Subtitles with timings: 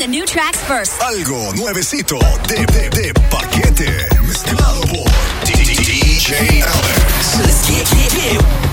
[0.00, 0.98] the new tracks first.
[1.02, 2.18] Algo nuevecito
[2.48, 4.08] de, de, de paquete.
[4.22, 5.04] Mezclado por
[5.44, 7.38] DJ Alex.
[7.38, 8.69] Let's get, get, get.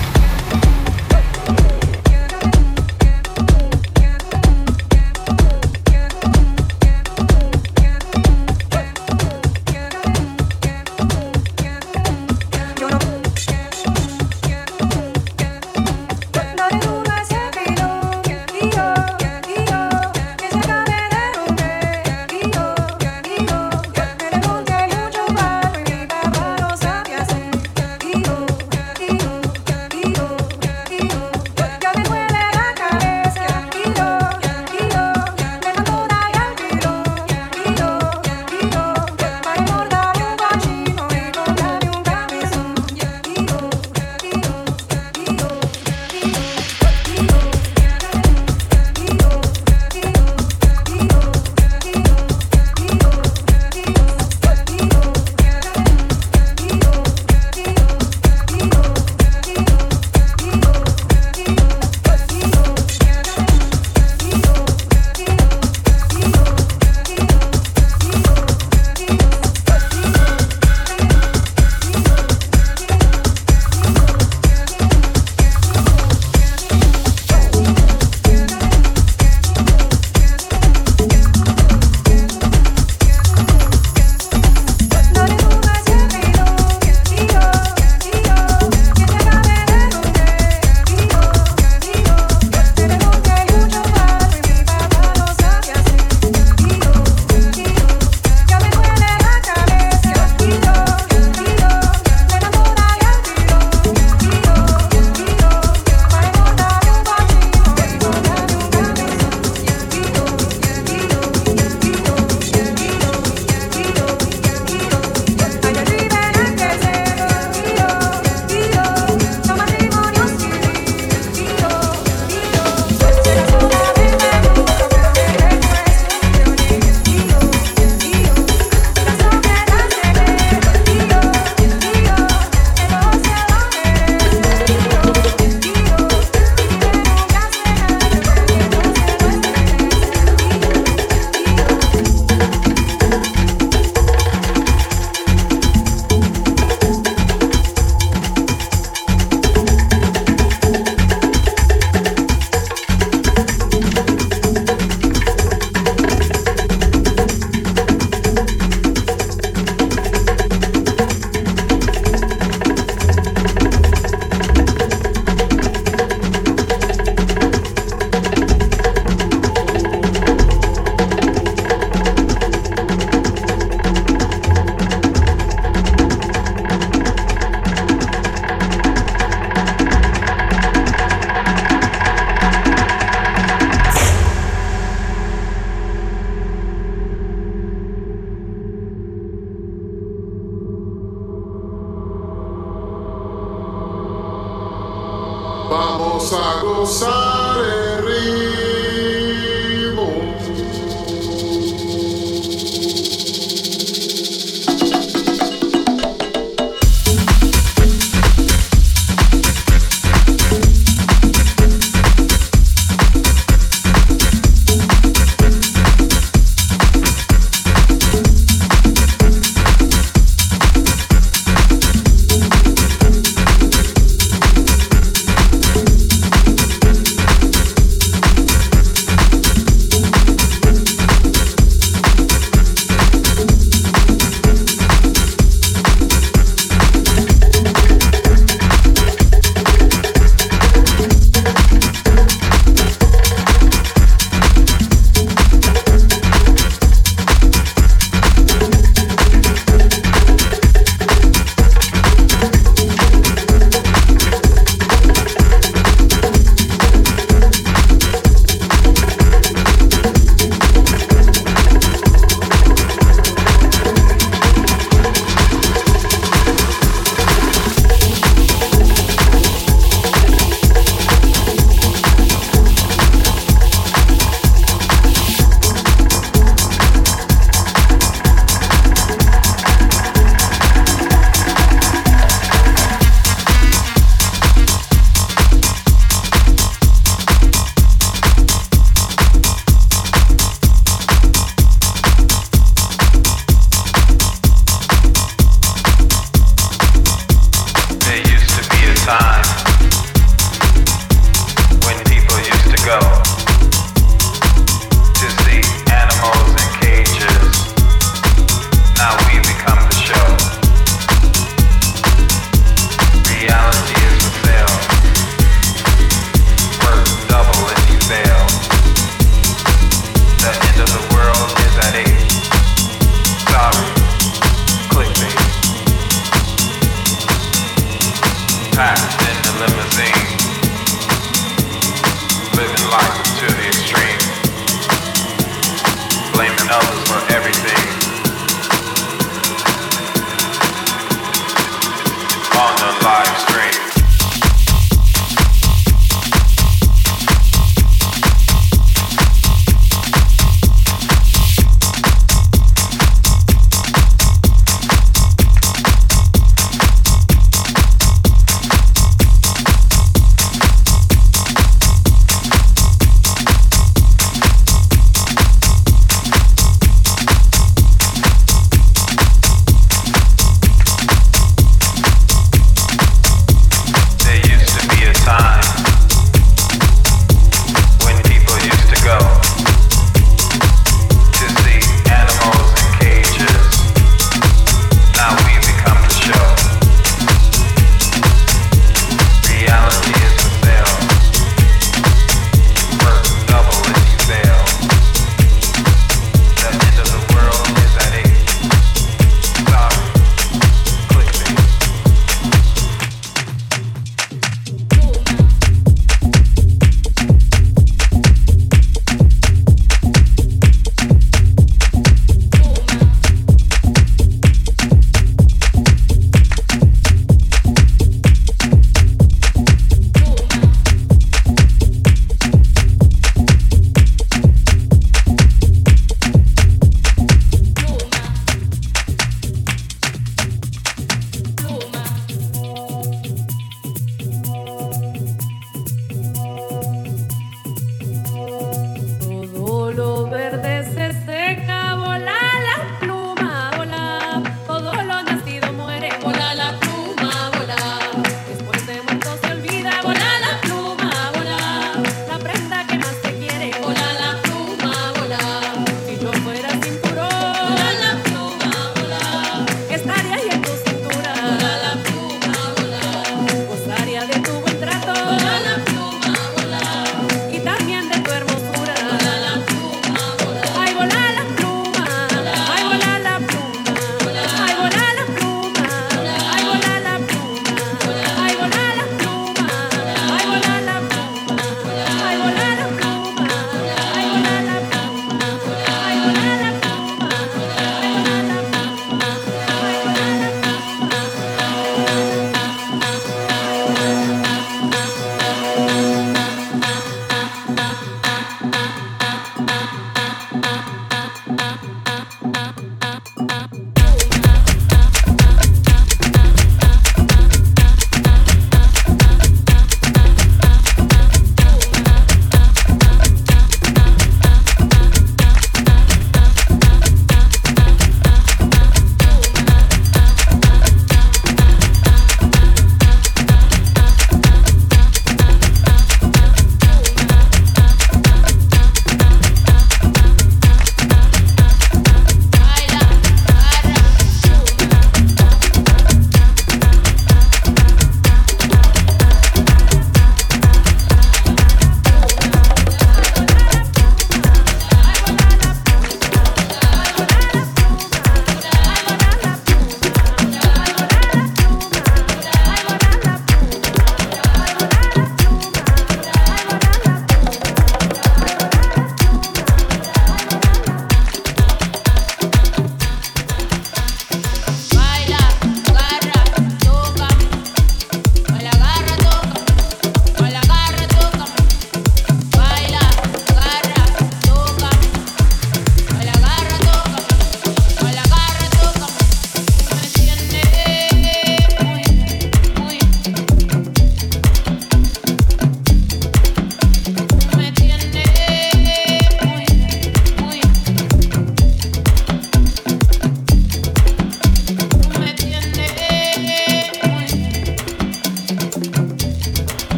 [328.78, 329.17] Back.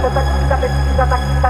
[0.00, 0.60] tak, tak, tak,
[0.96, 1.49] tak, tak, tak,